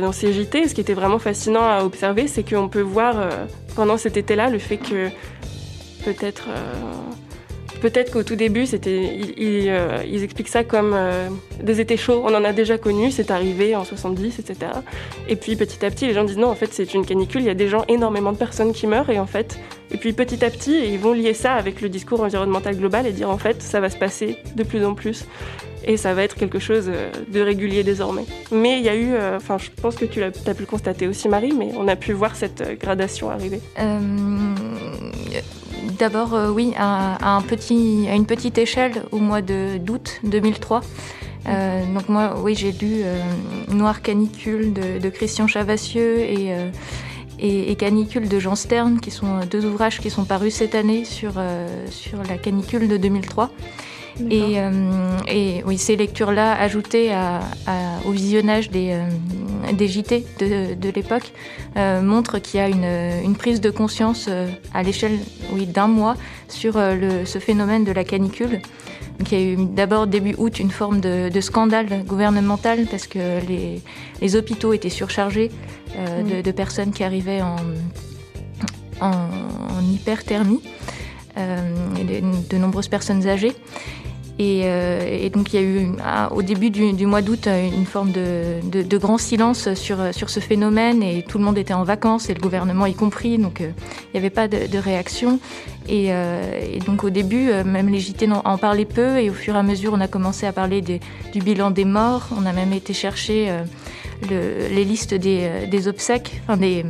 dans 0.00 0.12
ces 0.12 0.32
JT, 0.34 0.68
ce 0.68 0.74
qui 0.74 0.82
était 0.82 0.92
vraiment 0.92 1.18
fascinant 1.18 1.66
à 1.66 1.82
observer, 1.82 2.28
c'est 2.28 2.48
qu'on 2.48 2.68
peut 2.68 2.82
voir 2.82 3.16
pendant 3.74 3.96
cet 3.96 4.18
été-là 4.18 4.50
le 4.50 4.58
fait 4.58 4.76
que 4.76 5.08
peut-être 6.04 6.44
Peut-être 7.80 8.12
qu'au 8.12 8.22
tout 8.22 8.36
début, 8.36 8.66
c'était, 8.66 9.18
ils, 9.36 9.68
euh, 9.68 10.02
expliquent 10.02 10.48
ça 10.48 10.64
comme 10.64 10.92
euh, 10.94 11.28
des 11.62 11.80
étés 11.80 11.96
chauds. 11.96 12.22
On 12.24 12.34
en 12.34 12.44
a 12.44 12.52
déjà 12.52 12.78
connu, 12.78 13.10
c'est 13.10 13.30
arrivé 13.30 13.76
en 13.76 13.84
70, 13.84 14.38
etc. 14.38 14.72
Et 15.28 15.36
puis 15.36 15.56
petit 15.56 15.84
à 15.84 15.90
petit, 15.90 16.06
les 16.06 16.14
gens 16.14 16.24
disent 16.24 16.38
non, 16.38 16.48
en 16.48 16.54
fait, 16.54 16.72
c'est 16.72 16.94
une 16.94 17.04
canicule. 17.04 17.42
Il 17.42 17.46
y 17.46 17.50
a 17.50 17.54
des 17.54 17.68
gens, 17.68 17.84
énormément 17.88 18.32
de 18.32 18.38
personnes 18.38 18.72
qui 18.72 18.86
meurent, 18.86 19.10
et 19.10 19.18
en 19.18 19.26
fait, 19.26 19.58
et 19.90 19.98
puis 19.98 20.12
petit 20.12 20.44
à 20.44 20.50
petit, 20.50 20.78
ils 20.92 20.98
vont 20.98 21.12
lier 21.12 21.34
ça 21.34 21.54
avec 21.54 21.80
le 21.80 21.88
discours 21.88 22.20
environnemental 22.20 22.76
global 22.76 23.06
et 23.06 23.12
dire 23.12 23.30
en 23.30 23.38
fait, 23.38 23.62
ça 23.62 23.80
va 23.80 23.90
se 23.90 23.96
passer 23.96 24.38
de 24.56 24.62
plus 24.62 24.84
en 24.84 24.94
plus, 24.94 25.26
et 25.84 25.96
ça 25.96 26.14
va 26.14 26.22
être 26.22 26.34
quelque 26.34 26.58
chose 26.58 26.86
euh, 26.88 27.10
de 27.28 27.40
régulier 27.40 27.84
désormais. 27.84 28.24
Mais 28.50 28.78
il 28.78 28.84
y 28.84 28.88
a 28.88 28.96
eu, 28.96 29.14
enfin, 29.36 29.58
je 29.58 29.68
pense 29.80 29.96
que 29.96 30.06
tu 30.06 30.22
as, 30.22 30.30
pu 30.30 30.60
le 30.60 30.66
constater 30.66 31.06
aussi, 31.06 31.28
Marie, 31.28 31.52
mais 31.52 31.70
on 31.76 31.86
a 31.88 31.96
pu 31.96 32.12
voir 32.12 32.36
cette 32.36 32.80
gradation 32.80 33.30
arriver. 33.30 33.60
D'abord, 35.98 36.34
euh, 36.34 36.50
oui, 36.50 36.72
à, 36.76 37.36
un 37.36 37.42
petit, 37.42 38.06
à 38.10 38.14
une 38.14 38.26
petite 38.26 38.58
échelle 38.58 39.02
au 39.12 39.18
mois 39.18 39.40
d'août 39.40 40.20
2003. 40.24 40.82
Euh, 41.48 41.94
donc 41.94 42.08
moi, 42.08 42.36
oui, 42.42 42.54
j'ai 42.54 42.72
lu 42.72 43.02
euh, 43.04 43.22
Noir 43.68 44.02
canicule 44.02 44.72
de, 44.72 45.08
Christian 45.08 45.46
Chavassieux 45.46 46.18
et, 46.18 46.50
et, 47.38 47.74
Canicule 47.76 48.28
de 48.28 48.38
Jean 48.38 48.56
Stern, 48.56 49.00
qui 49.00 49.10
sont 49.10 49.40
deux 49.50 49.64
ouvrages 49.64 50.00
qui 50.00 50.10
sont 50.10 50.24
parus 50.24 50.54
cette 50.54 50.74
année 50.74 51.04
sur, 51.04 51.34
sur 51.90 52.22
la 52.28 52.36
canicule 52.36 52.88
de 52.88 52.96
2003. 52.96 53.50
Et, 54.30 54.56
et, 55.28 55.62
oui, 55.66 55.78
ces 55.78 55.96
lectures-là, 55.96 56.58
ajoutées 56.60 57.16
au 58.06 58.10
visionnage 58.10 58.70
des, 58.70 58.98
des 59.72 59.88
JT 59.88 60.24
de, 60.38 60.90
l'époque 60.90 61.32
euh, 61.76 62.00
montre 62.02 62.38
qu'il 62.38 62.60
y 62.60 62.62
a 62.62 62.68
une, 62.68 63.36
prise 63.36 63.60
de 63.60 63.70
conscience 63.70 64.26
euh, 64.28 64.48
à 64.72 64.82
l'échelle 64.82 65.18
oui, 65.52 65.66
d'un 65.66 65.88
mois 65.88 66.16
sur 66.48 66.76
euh, 66.76 67.24
ce 67.24 67.38
phénomène 67.38 67.84
de 67.84 67.92
la 67.92 68.04
canicule. 68.04 68.60
Donc, 69.18 69.32
il 69.32 69.38
y 69.38 69.42
a 69.42 69.44
eu 69.52 69.56
d'abord 69.56 70.06
début 70.06 70.34
août 70.38 70.58
une 70.58 70.70
forme 70.70 71.00
de, 71.00 71.40
scandale 71.40 72.04
gouvernemental 72.04 72.86
parce 72.90 73.06
que 73.06 73.40
les, 74.20 74.36
hôpitaux 74.36 74.72
étaient 74.72 74.90
surchargés 74.90 75.50
de, 75.96 76.50
personnes 76.50 76.92
qui 76.92 77.02
arrivaient 77.02 77.40
en, 77.40 77.56
hyperthermie, 79.80 80.60
et 81.36 82.20
de 82.20 82.56
nombreuses 82.58 82.88
personnes 82.88 83.26
âgées. 83.26 83.54
Euh, 84.38 85.06
et, 85.08 85.30
donc 85.30 85.52
il 85.52 85.56
y 85.56 85.62
a 85.62 85.66
eu 85.66 85.88
au 86.30 86.42
début 86.42 86.70
du, 86.70 87.06
mois 87.06 87.22
d'août 87.22 87.46
une 87.46 87.86
forme 87.86 88.12
de, 88.12 88.98
grand 88.98 89.18
silence 89.18 89.72
sur, 89.74 90.14
sur 90.14 90.30
ce 90.30 90.40
phénomène 90.40 91.02
et 91.02 91.22
tout 91.22 91.38
le 91.38 91.44
monde 91.44 91.56
était 91.56 91.74
en 91.74 91.84
vacances 91.84 92.28
et 92.28 92.34
le 92.34 92.40
gouvernement 92.40 92.86
y 92.86 92.94
compris, 92.94 93.38
donc 93.38 93.60
euh, 93.60 93.70
il 94.04 94.08
n'y 94.14 94.18
avait 94.18 94.30
pas 94.30 94.48
de, 94.48 94.78
réaction. 94.78 95.40
Euh, 95.88 96.60
et, 96.74 96.80
donc 96.80 97.04
au 97.04 97.10
début, 97.10 97.50
même 97.64 97.88
les 97.88 98.00
JT 98.00 98.28
en 98.44 98.58
parlaient 98.58 98.84
peu 98.84 99.18
et 99.18 99.30
au 99.30 99.34
fur 99.34 99.54
et 99.54 99.58
à 99.58 99.62
mesure 99.62 99.92
on 99.94 100.00
a 100.00 100.08
commencé 100.08 100.46
à 100.46 100.52
parler 100.52 100.82
du 100.82 101.38
bilan 101.40 101.70
des 101.70 101.84
morts, 101.84 102.28
on 102.36 102.44
a 102.44 102.52
même 102.52 102.72
été 102.72 102.92
chercher 102.92 103.50
les 104.28 104.84
listes 104.84 105.14
des, 105.14 105.88
obsèques, 105.88 106.40
enfin 106.42 106.56
des... 106.56 106.84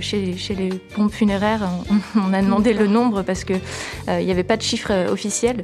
Chez, 0.00 0.36
chez, 0.36 0.56
les 0.56 0.70
pompes 0.70 1.12
funéraires, 1.12 1.68
on, 2.16 2.32
a 2.32 2.42
demandé 2.42 2.72
le 2.72 2.88
nombre 2.88 3.22
parce 3.22 3.44
qu'il 3.44 3.60
n'y 4.08 4.30
avait 4.32 4.42
pas 4.42 4.56
de 4.56 4.62
chiffre 4.62 4.90
officiel. 5.12 5.62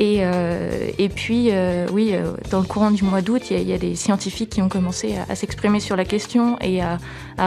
Et, 0.00 0.18
euh, 0.20 0.90
et 0.98 1.08
puis, 1.08 1.48
euh, 1.50 1.86
oui, 1.92 2.10
euh, 2.12 2.32
dans 2.50 2.60
le 2.60 2.66
courant 2.66 2.92
du 2.92 3.02
mois 3.02 3.20
d'août, 3.20 3.50
il 3.50 3.68
y, 3.68 3.72
a 3.72 3.78
des 3.78 3.96
scientifiques 3.96 4.50
qui 4.50 4.62
ont 4.62 4.68
commencé 4.68 5.16
à, 5.28 5.34
s'exprimer 5.34 5.80
sur 5.80 5.96
la 5.96 6.04
question 6.04 6.56
et 6.60 6.80
à, 6.82 6.98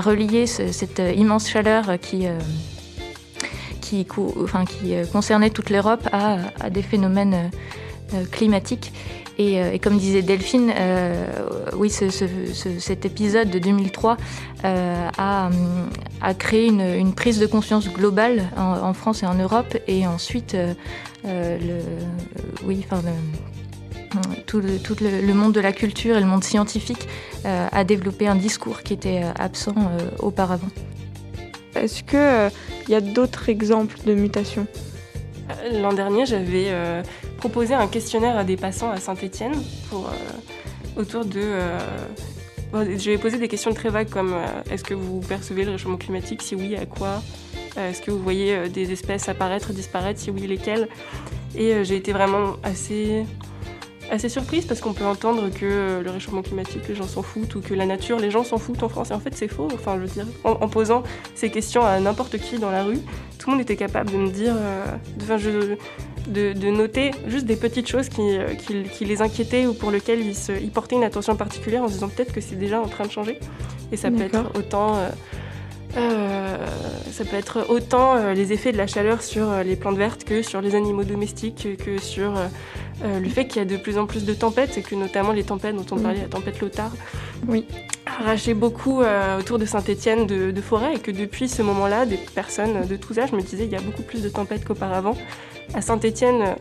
relier 0.01 0.47
cette 0.47 1.01
immense 1.15 1.49
chaleur 1.49 1.97
qui 1.99 2.27
concernait 5.11 5.49
toute 5.49 5.69
l'Europe 5.69 6.07
à, 6.11 6.69
des 6.69 6.81
phénomènes 6.81 7.51
climatiques. 8.31 8.91
Et, 9.41 9.79
comme 9.79 9.97
disait 9.97 10.21
Delphine, 10.21 10.73
oui, 11.75 11.89
cet 11.89 13.05
épisode 13.05 13.49
de 13.49 13.59
2003 13.59 14.17
a, 14.63 15.49
a, 16.21 16.33
créé 16.33 16.67
une, 16.67 17.13
prise 17.13 17.39
de 17.39 17.47
conscience 17.47 17.89
globale 17.89 18.49
en, 18.55 18.93
France 18.93 19.23
et 19.23 19.25
en 19.25 19.35
Europe, 19.35 19.77
et 19.87 20.05
ensuite 20.05 20.55
euh, 21.25 21.57
le, 21.59 22.65
oui, 22.65 22.85
tout, 24.47 24.59
le, 24.59 25.33
monde 25.33 25.53
de 25.53 25.59
la 25.59 25.71
culture 25.71 26.17
et 26.17 26.19
le 26.19 26.25
monde 26.25 26.43
scientifique 26.43 27.07
euh, 27.45 27.67
a 27.71 27.83
développé 27.83 28.27
un 28.27 28.35
discours 28.35 28.81
qui 28.81 28.93
était 28.93 29.21
euh, 29.23 29.31
absent 29.37 29.75
auparavant. 30.19 30.69
Est-ce 31.75 32.03
qu'il 32.03 32.51
il 32.87 32.91
y 32.91 32.95
a 32.95 33.01
d'autres 33.01 33.49
exemples 33.49 33.97
de 34.05 34.13
mutations? 34.13 34.67
L'an 35.73 35.93
dernier, 35.93 36.25
j'avais 36.25 36.71
proposé 37.37 37.73
un 37.73 37.87
questionnaire 37.87 38.37
à 38.37 38.43
des 38.43 38.57
passants 38.57 38.91
à 38.91 38.97
Saint-Étienne 38.97 39.53
pour 39.89 40.09
autour 40.97 41.25
de. 41.25 41.41
je 42.73 43.09
vais 43.09 43.17
poser 43.17 43.37
des 43.37 43.47
questions 43.47 43.73
très 43.73 43.89
vagues 43.89 44.09
comme 44.09 44.35
est-ce 44.69 44.83
que 44.83 44.93
vous 44.93 45.19
percevez 45.21 45.65
le 45.65 45.71
réchauffement 45.71 45.97
climatique? 45.97 46.41
Si 46.41 46.55
oui, 46.55 46.75
à 46.75 46.85
quoi? 46.85 47.21
Euh, 47.77 47.89
est-ce 47.89 48.01
que 48.01 48.11
vous 48.11 48.21
voyez 48.21 48.55
euh, 48.55 48.67
des 48.67 48.91
espèces 48.91 49.29
apparaître, 49.29 49.71
disparaître? 49.71 50.19
Si 50.19 50.31
oui, 50.31 50.47
lesquelles? 50.47 50.87
Et 51.55 51.83
j'ai 51.83 51.97
été 51.97 52.11
vraiment 52.13 52.55
assez 52.63 53.25
assez 54.11 54.29
surprise 54.29 54.65
parce 54.65 54.81
qu'on 54.81 54.93
peut 54.93 55.05
entendre 55.05 55.49
que 55.49 56.01
le 56.03 56.11
réchauffement 56.11 56.41
climatique, 56.41 56.87
les 56.87 56.95
gens 56.95 57.07
s'en 57.07 57.23
foutent, 57.23 57.55
ou 57.55 57.61
que 57.61 57.73
la 57.73 57.85
nature, 57.85 58.19
les 58.19 58.29
gens 58.29 58.43
s'en 58.43 58.57
foutent 58.57 58.83
en 58.83 58.89
France. 58.89 59.09
Et 59.11 59.13
en 59.13 59.19
fait, 59.19 59.33
c'est 59.35 59.47
faux. 59.47 59.69
Enfin, 59.73 59.95
je 59.95 60.01
veux 60.01 60.07
dire, 60.07 60.27
en, 60.43 60.67
posant 60.67 61.03
ces 61.33 61.49
questions 61.49 61.83
à 61.83 61.99
n'importe 61.99 62.37
qui 62.37 62.59
dans 62.59 62.71
la 62.71 62.83
rue, 62.83 62.99
tout 63.39 63.49
le 63.49 63.55
monde 63.55 63.61
était 63.61 63.77
capable 63.77 64.11
de 64.11 64.17
me 64.17 64.29
dire, 64.29 64.53
euh, 64.55 64.85
de, 66.27 66.53
de, 66.53 66.69
noter 66.69 67.11
juste 67.27 67.45
des 67.45 67.55
petites 67.55 67.87
choses 67.87 68.09
qui, 68.09 68.21
euh, 68.21 68.53
qui, 68.55 69.05
les 69.05 69.21
inquiétaient 69.21 69.65
ou 69.65 69.73
pour 69.73 69.89
lesquelles 69.91 70.19
ils, 70.19 70.35
se, 70.35 70.51
ils, 70.51 70.71
portaient 70.71 70.95
une 70.95 71.03
attention 71.03 71.35
particulière 71.35 71.83
en 71.83 71.87
se 71.87 71.93
disant 71.93 72.09
peut-être 72.09 72.33
que 72.33 72.41
c'est 72.41 72.57
déjà 72.57 72.79
en 72.79 72.87
train 72.87 73.05
de 73.05 73.11
changer. 73.11 73.39
Et 73.91 73.97
ça 73.97 74.11
peut 74.11 74.21
être 74.21 74.51
autant. 74.55 74.97
Euh, 74.97 75.09
euh, 75.97 76.57
ça 77.11 77.25
peut 77.25 77.35
être 77.35 77.65
autant 77.69 78.15
euh, 78.15 78.33
les 78.33 78.53
effets 78.53 78.71
de 78.71 78.77
la 78.77 78.87
chaleur 78.87 79.21
sur 79.21 79.49
euh, 79.49 79.63
les 79.63 79.75
plantes 79.75 79.97
vertes 79.97 80.23
que 80.23 80.41
sur 80.41 80.61
les 80.61 80.75
animaux 80.75 81.03
domestiques, 81.03 81.67
que 81.83 81.99
sur 81.99 82.33
le 83.03 83.29
fait 83.29 83.47
qu'il 83.47 83.57
y 83.57 83.61
a 83.61 83.65
de 83.65 83.77
plus 83.77 83.97
en 83.97 84.05
plus 84.05 84.25
de 84.25 84.33
tempêtes 84.33 84.77
et 84.77 84.81
que 84.83 84.93
notamment 84.93 85.31
les 85.31 85.43
tempêtes 85.43 85.75
dont 85.75 85.85
on 85.95 85.99
parlait, 85.99 86.21
la 86.21 86.27
tempête 86.27 86.61
Lothar, 86.61 86.91
oui. 87.47 87.65
arrachaient 88.05 88.53
beaucoup 88.53 89.01
autour 89.39 89.57
de 89.57 89.65
Saint-Étienne 89.65 90.27
de, 90.27 90.51
de 90.51 90.61
forêts 90.61 90.95
et 90.95 90.99
que 90.99 91.09
depuis 91.09 91.49
ce 91.49 91.63
moment-là, 91.63 92.05
des 92.05 92.17
personnes 92.17 92.85
de 92.85 92.95
tous 92.95 93.17
âges 93.17 93.31
me 93.31 93.41
disaient 93.41 93.65
il 93.65 93.71
y 93.71 93.75
a 93.75 93.81
beaucoup 93.81 94.03
plus 94.03 94.21
de 94.21 94.29
tempêtes 94.29 94.65
qu'auparavant. 94.65 95.17
À 95.73 95.81
Saint-Étienne, 95.81 96.55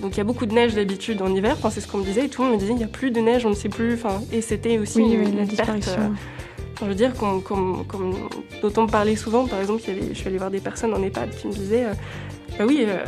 donc 0.00 0.14
il 0.14 0.18
y 0.18 0.20
a 0.22 0.24
beaucoup 0.24 0.46
de 0.46 0.54
neige 0.54 0.74
d'habitude 0.74 1.20
en 1.20 1.34
hiver, 1.34 1.54
enfin, 1.58 1.68
c'est 1.68 1.82
ce 1.82 1.88
qu'on 1.88 1.98
me 1.98 2.04
disait, 2.04 2.24
et 2.24 2.28
tout 2.30 2.40
le 2.40 2.48
monde 2.48 2.56
me 2.56 2.60
disait 2.60 2.72
il 2.72 2.78
n'y 2.78 2.84
a 2.84 2.88
plus 2.88 3.10
de 3.10 3.20
neige, 3.20 3.44
on 3.44 3.50
ne 3.50 3.54
sait 3.54 3.68
plus, 3.68 3.92
enfin, 3.92 4.22
et 4.32 4.40
c'était 4.40 4.78
aussi 4.78 5.00
une, 5.00 5.36
la 5.36 5.44
disparition. 5.44 6.14
Je 6.82 6.88
veux 6.88 6.94
dire, 6.94 7.14
comme, 7.14 7.42
dont 8.62 8.72
on 8.76 8.82
me 8.82 8.90
parlait 8.90 9.16
souvent, 9.16 9.46
par 9.46 9.60
exemple, 9.60 9.82
je 9.86 10.14
suis 10.14 10.26
allée 10.26 10.38
voir 10.38 10.50
des 10.50 10.60
personnes 10.60 10.92
en 10.92 11.02
EHPAD 11.02 11.30
qui 11.30 11.46
me 11.46 11.52
disaient 11.52 11.84
euh, 11.84 11.94
bah 12.58 12.64
oui, 12.66 12.84
euh, 12.86 13.04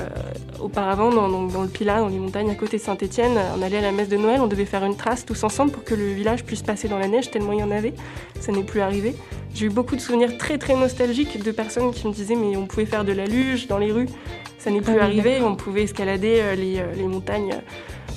auparavant, 0.60 1.10
dans, 1.10 1.28
dans, 1.28 1.62
le 1.62 1.68
Pilat, 1.68 1.98
dans 1.98 2.08
les 2.08 2.18
montagnes 2.18 2.50
à 2.50 2.54
côté 2.54 2.78
de 2.78 2.82
Saint-Étienne, 2.82 3.38
on 3.58 3.62
allait 3.62 3.78
à 3.78 3.82
la 3.82 3.92
messe 3.92 4.08
de 4.08 4.16
Noël, 4.16 4.40
on 4.40 4.46
devait 4.46 4.64
faire 4.64 4.84
une 4.84 4.96
trace 4.96 5.26
tous 5.26 5.42
ensemble 5.44 5.72
pour 5.72 5.84
que 5.84 5.94
le 5.94 6.12
village 6.12 6.44
puisse 6.44 6.62
passer 6.62 6.88
dans 6.88 6.98
la 6.98 7.08
neige, 7.08 7.30
tellement 7.30 7.52
il 7.52 7.60
y 7.60 7.62
en 7.62 7.70
avait. 7.70 7.94
Ça 8.40 8.52
n'est 8.52 8.62
plus 8.62 8.80
arrivé. 8.80 9.14
J'ai 9.54 9.66
eu 9.66 9.70
beaucoup 9.70 9.96
de 9.96 10.00
souvenirs 10.00 10.38
très 10.38 10.56
très 10.56 10.76
nostalgiques 10.76 11.42
de 11.42 11.50
personnes 11.50 11.92
qui 11.92 12.06
me 12.06 12.12
disaient 12.12 12.36
mais 12.36 12.56
on 12.56 12.66
pouvait 12.66 12.86
faire 12.86 13.04
de 13.04 13.12
la 13.12 13.26
luge 13.26 13.66
dans 13.66 13.78
les 13.78 13.92
rues, 13.92 14.08
ça 14.58 14.70
n'est 14.70 14.80
plus 14.80 14.98
ah 14.98 15.04
arrivé, 15.04 15.42
on 15.42 15.56
pouvait 15.56 15.82
escalader 15.82 16.38
euh, 16.40 16.54
les, 16.54 16.82
les 16.96 17.06
montagnes 17.06 17.54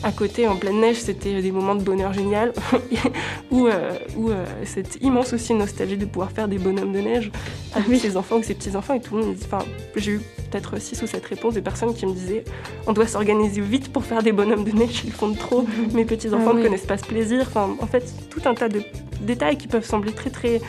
à 0.04 0.12
côté, 0.12 0.48
en 0.48 0.56
pleine 0.56 0.80
neige, 0.80 0.98
c'était 0.98 1.42
des 1.42 1.52
moments 1.52 1.76
de 1.76 1.82
bonheur 1.82 2.14
génial, 2.14 2.54
où, 3.52 3.68
euh, 3.68 3.92
euh, 4.18 4.46
cette 4.64 5.02
immense 5.02 5.34
aussi 5.34 5.54
nostalgie 5.54 5.98
de 5.98 6.06
pouvoir 6.06 6.32
faire 6.32 6.48
des 6.48 6.60
bonhommes 6.60 6.94
de 6.94 7.00
neige 7.00 7.32
avec 7.74 8.00
ses 8.00 8.16
enfants 8.16 8.38
ou 8.38 8.44
ses 8.44 8.54
petits-enfants. 8.54 8.94
Et 8.94 9.02
tout 9.02 9.18
le 9.18 9.24
monde 9.24 9.36
enfin, 9.44 9.60
j'ai 9.96 10.12
eu 10.14 10.22
peut-être 10.50 10.80
six 10.80 11.02
ou 11.02 11.08
sept 11.08 11.26
réponses 11.26 11.56
de 11.56 11.62
personnes 11.62 11.94
qui 11.94 12.06
me 12.06 12.14
disaient 12.14 12.44
on 12.86 12.94
doit 12.94 13.08
s'organiser 13.08 13.62
vite 13.62 13.92
pour 13.92 14.06
faire 14.06 14.22
des 14.22 14.32
bonhommes 14.32 14.64
de 14.64 14.72
neige, 14.72 15.02
ils 15.04 15.12
font 15.12 15.30
de 15.30 15.38
trop, 15.38 15.66
mes 15.94 16.06
petits-enfants 16.06 16.52
ah 16.52 16.58
ne 16.58 16.64
connaissent 16.64 16.86
pas 16.86 16.98
ce 16.98 17.06
plaisir. 17.06 17.42
Enfin, 17.48 17.76
en 17.82 17.88
fait, 17.88 18.14
tout 18.30 18.42
un 18.46 18.54
tas 18.54 18.70
de 18.70 18.82
détails 19.22 19.58
qui 19.58 19.68
peuvent 19.68 19.86
sembler 19.86 20.12
très 20.12 20.30
très 20.30 20.62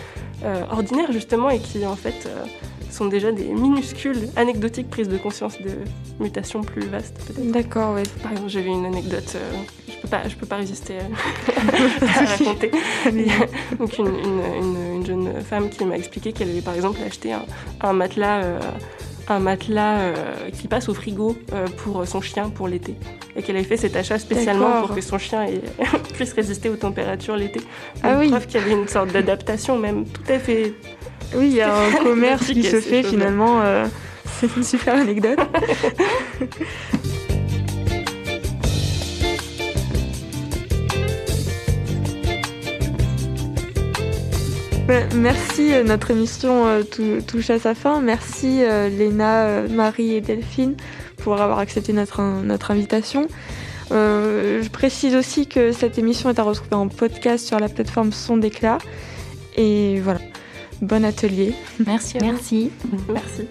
euh, 0.43 0.65
ordinaires 0.71 1.13
justement 1.13 1.51
et 1.51 1.59
qui 1.59 1.85
en 1.85 1.97
fait 1.97 2.29
sont 2.91 3.07
déjà 3.07 3.33
des 3.33 3.45
minuscules 3.45 4.29
anecdotiques 4.37 4.89
prises 4.89 5.09
de 5.09 5.17
conscience 5.17 5.61
de 5.61 5.71
mutations 6.21 6.63
plus 6.63 6.87
vastes 6.87 7.19
peut-être. 7.27 7.51
D'accord, 7.51 7.95
oui. 7.95 8.03
Par 8.23 8.33
exemple, 8.33 8.49
j'avais 8.49 8.71
une 8.71 8.87
anecdote, 8.87 9.33
euh, 9.37 9.53
je 9.89 9.97
peux 10.01 10.09
pas, 10.09 10.29
je 10.29 10.37
peux 10.37 10.47
pas 10.47 10.57
résister 10.57 10.99
à, 10.99 12.27
raconter. 12.27 12.71
Donc 13.79 13.99
une, 13.99 14.07
une, 14.07 14.95
une, 14.97 15.07
jeune 15.07 15.41
femme 15.43 15.69
qui 15.69 15.85
m'a 15.85 15.97
expliqué 15.97 16.33
qu'elle 16.33 16.51
avait 16.51 16.61
par 16.61 16.75
exemple 16.75 17.01
acheté 17.07 17.33
un, 17.33 17.45
un 17.81 17.93
matelas. 17.93 18.43
Euh, 18.43 18.61
un 19.31 19.41
matelas 19.41 19.99
euh, 19.99 20.49
qui 20.59 20.69
passe 20.69 20.89
au 20.89 20.95
frigo 20.95 21.37
pour 21.77 22.07
son 22.07 22.23
chien 22.23 22.49
pour 22.49 22.67
l'été. 22.67 22.95
Et 23.37 23.43
qu'elle 23.43 23.57
avait 23.57 23.65
fait 23.67 23.77
cet 23.77 23.95
achat 23.95 24.19
spécialement 24.19 24.81
pour 24.81 24.95
que 24.95 25.03
son 25.03 25.19
chien 25.19 25.45
puisse 26.15 26.33
résister 26.33 26.71
aux 26.71 26.77
températures 26.77 27.37
l'été. 27.37 27.61
Ah 28.03 28.17
oui. 28.19 28.29
Preuve 28.29 28.47
qu'il 28.47 28.59
y 28.59 28.63
avait 28.63 28.73
une 28.73 28.89
sorte 28.89 29.13
d'adaptation 29.13 29.77
même 29.79 30.07
tout 30.07 30.33
à 30.33 30.39
fait 30.39 30.73
oui, 31.35 31.49
il 31.49 31.57
y 31.57 31.61
a 31.61 31.75
un 31.77 31.93
commerce 32.03 32.47
qui 32.47 32.63
se 32.63 32.81
fait 32.81 33.03
finalement. 33.03 33.61
Euh, 33.63 33.87
c'est 34.41 34.55
une 34.57 34.65
super 34.65 34.95
anecdote. 34.95 35.39
Merci, 45.15 45.75
euh, 45.75 45.85
notre 45.85 46.11
émission 46.11 46.67
euh, 46.67 46.83
touche 47.27 47.51
à 47.51 47.59
sa 47.59 47.75
fin. 47.75 48.01
Merci 48.01 48.63
Léna, 48.97 49.63
Marie 49.69 50.15
et 50.15 50.23
Delphine 50.23 50.77
pour 51.19 51.39
avoir 51.43 51.59
accepté 51.59 51.93
notre, 51.93 52.23
notre 52.23 52.71
invitation. 52.71 53.29
je 53.91 54.69
précise 54.71 55.15
aussi 55.15 55.47
que 55.47 55.73
cette 55.73 55.99
émission 55.99 56.31
est 56.31 56.39
à 56.39 56.43
retrouver 56.43 56.77
en 56.77 56.89
podcast 56.89 57.47
sur 57.47 57.61
la 57.61 57.69
plateforme 57.69 58.13
Son 58.13 58.39
d'éclat. 58.39 58.79
Et 59.57 60.01
voilà. 60.01 60.21
Bon 60.81 61.05
atelier. 61.05 61.55
Merci. 61.85 62.19
Merci. 62.21 62.71
Merci. 63.13 63.49